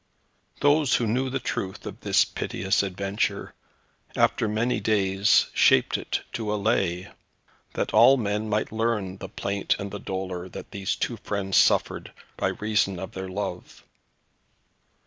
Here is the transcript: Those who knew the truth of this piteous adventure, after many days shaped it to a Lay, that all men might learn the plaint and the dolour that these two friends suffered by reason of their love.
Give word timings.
Those 0.61 0.95
who 0.95 1.05
knew 1.05 1.29
the 1.29 1.37
truth 1.39 1.85
of 1.85 1.99
this 1.99 2.25
piteous 2.25 2.81
adventure, 2.81 3.53
after 4.15 4.47
many 4.47 4.79
days 4.79 5.45
shaped 5.53 5.95
it 5.95 6.21
to 6.33 6.51
a 6.51 6.55
Lay, 6.57 7.09
that 7.75 7.93
all 7.93 8.17
men 8.17 8.49
might 8.49 8.71
learn 8.71 9.17
the 9.19 9.29
plaint 9.29 9.75
and 9.77 9.91
the 9.91 9.99
dolour 9.99 10.49
that 10.49 10.71
these 10.71 10.95
two 10.95 11.17
friends 11.17 11.55
suffered 11.57 12.11
by 12.35 12.47
reason 12.47 12.97
of 12.97 13.11
their 13.11 13.29
love. 13.29 13.83